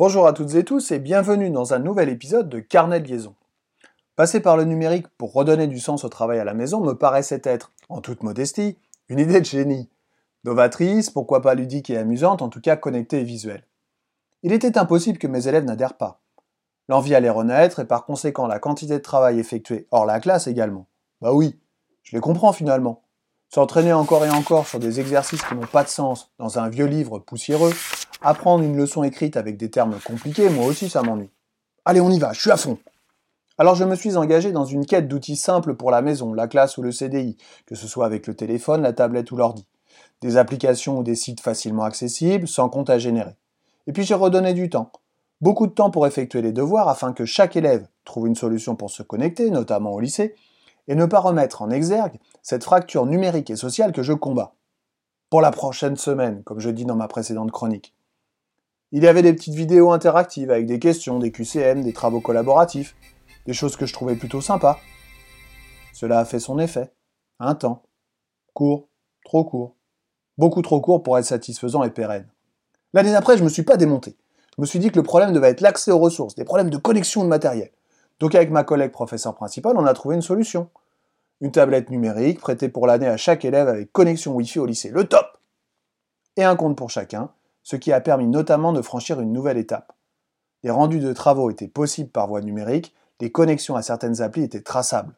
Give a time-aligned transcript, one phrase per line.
[0.00, 3.34] Bonjour à toutes et tous et bienvenue dans un nouvel épisode de Carnet de liaison.
[4.16, 7.42] Passer par le numérique pour redonner du sens au travail à la maison me paraissait
[7.44, 8.78] être, en toute modestie,
[9.10, 9.90] une idée de génie.
[10.44, 13.66] Novatrice, pourquoi pas ludique et amusante, en tout cas connectée et visuelle.
[14.42, 16.22] Il était impossible que mes élèves n'adhèrent pas.
[16.88, 20.86] L'envie allait renaître et par conséquent la quantité de travail effectué hors la classe également.
[21.20, 21.60] Bah oui,
[22.04, 23.02] je les comprends finalement.
[23.50, 26.86] S'entraîner encore et encore sur des exercices qui n'ont pas de sens dans un vieux
[26.86, 27.74] livre poussiéreux,
[28.22, 31.30] apprendre une leçon écrite avec des termes compliqués, moi aussi ça m'ennuie.
[31.84, 32.78] Allez, on y va, je suis à fond.
[33.58, 36.78] Alors je me suis engagé dans une quête d'outils simples pour la maison, la classe
[36.78, 39.66] ou le CDI, que ce soit avec le téléphone, la tablette ou l'ordi.
[40.20, 43.36] Des applications ou des sites facilement accessibles, sans compte à générer.
[43.86, 44.92] Et puis j'ai redonné du temps.
[45.40, 48.90] Beaucoup de temps pour effectuer les devoirs afin que chaque élève trouve une solution pour
[48.90, 50.34] se connecter, notamment au lycée,
[50.88, 54.54] et ne pas remettre en exergue cette fracture numérique et sociale que je combats.
[55.30, 57.94] Pour la prochaine semaine, comme je dis dans ma précédente chronique.
[58.92, 62.96] Il y avait des petites vidéos interactives avec des questions, des QCM, des travaux collaboratifs,
[63.46, 64.78] des choses que je trouvais plutôt sympas.
[65.92, 66.92] Cela a fait son effet.
[67.38, 67.82] Un temps.
[68.52, 68.88] Court,
[69.24, 69.76] trop court.
[70.38, 72.28] Beaucoup trop court pour être satisfaisant et pérenne.
[72.92, 74.16] L'année d'après, je me suis pas démonté.
[74.56, 76.76] Je me suis dit que le problème devait être l'accès aux ressources, des problèmes de
[76.76, 77.70] connexion de matériel.
[78.18, 80.68] Donc avec ma collègue professeur principal, on a trouvé une solution
[81.40, 84.90] une tablette numérique prêtée pour l'année à chaque élève avec connexion Wi-Fi au lycée.
[84.90, 85.38] Le top
[86.36, 87.30] Et un compte pour chacun,
[87.70, 89.92] ce qui a permis notamment de franchir une nouvelle étape.
[90.64, 94.60] Les rendus de travaux étaient possibles par voie numérique, les connexions à certaines applis étaient
[94.60, 95.14] traçables.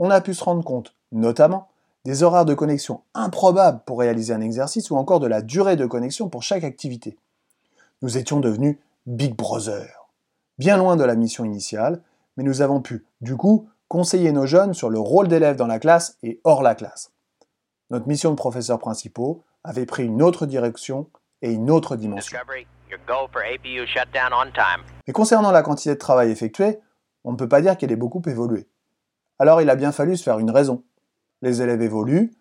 [0.00, 1.68] On a pu se rendre compte, notamment,
[2.04, 5.86] des horaires de connexion improbables pour réaliser un exercice ou encore de la durée de
[5.86, 7.16] connexion pour chaque activité.
[8.02, 10.10] Nous étions devenus Big Brother.
[10.58, 12.02] Bien loin de la mission initiale,
[12.36, 15.78] mais nous avons pu, du coup, conseiller nos jeunes sur le rôle d'élève dans la
[15.78, 17.12] classe et hors la classe.
[17.90, 21.06] Notre mission de professeurs principaux avait pris une autre direction
[21.42, 22.38] et une autre dimension.
[25.06, 26.78] Mais concernant la quantité de travail effectué,
[27.24, 28.68] on ne peut pas dire qu'elle ait beaucoup évolué.
[29.38, 30.84] Alors il a bien fallu se faire une raison.
[31.42, 32.32] Les élèves évoluent,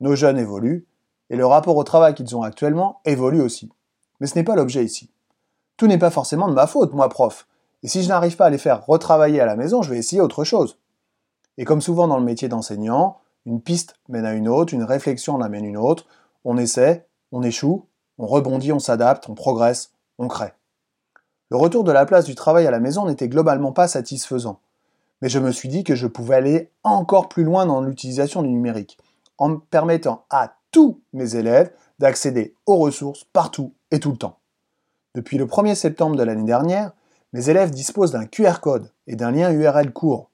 [0.00, 0.86] nos jeunes évoluent,
[1.30, 3.70] et le rapport au travail qu'ils ont actuellement évolue aussi.
[4.20, 5.10] Mais ce n'est pas l'objet ici.
[5.76, 7.46] Tout n'est pas forcément de ma faute, moi prof.
[7.82, 10.20] Et si je n'arrive pas à les faire retravailler à la maison, je vais essayer
[10.20, 10.78] autre chose.
[11.58, 15.34] Et comme souvent dans le métier d'enseignant, une piste mène à une autre, une réflexion
[15.34, 16.06] en amène une autre,
[16.44, 17.86] on essaie, on échoue,
[18.18, 20.52] on rebondit, on s'adapte, on progresse, on crée.
[21.50, 24.60] Le retour de la place du travail à la maison n'était globalement pas satisfaisant,
[25.22, 28.48] mais je me suis dit que je pouvais aller encore plus loin dans l'utilisation du
[28.48, 28.98] numérique,
[29.38, 34.38] en permettant à tous mes élèves d'accéder aux ressources partout et tout le temps.
[35.14, 36.92] Depuis le 1er septembre de l'année dernière,
[37.32, 40.28] mes élèves disposent d'un QR code et d'un lien URL court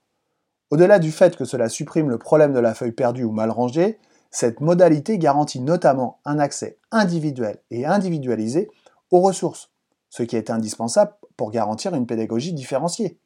[0.75, 3.97] au-delà du fait que cela supprime le problème de la feuille perdue ou mal rangée,
[4.35, 8.69] cette modalité garantit notamment un accès individuel et individualisé
[9.13, 9.71] aux ressources,
[10.11, 13.21] ce qui est indispensable pour garantir une pédagogie différenciée.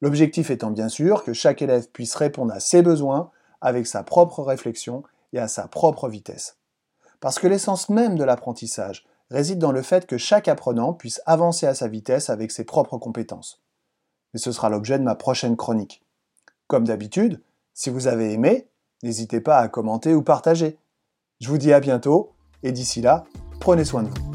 [0.00, 4.42] L'objectif étant bien sûr que chaque élève puisse répondre à ses besoins avec sa propre
[4.42, 6.56] réflexion et à sa propre vitesse.
[7.20, 11.68] Parce que l'essence même de l'apprentissage réside dans le fait que chaque apprenant puisse avancer
[11.68, 13.62] à sa vitesse avec ses propres compétences.
[14.34, 16.02] Mais ce sera l'objet de ma prochaine chronique.
[16.66, 17.40] Comme d'habitude,
[17.74, 18.68] si vous avez aimé,
[19.02, 20.78] n'hésitez pas à commenter ou partager.
[21.40, 23.24] Je vous dis à bientôt, et d'ici là,
[23.60, 24.25] prenez soin de vous.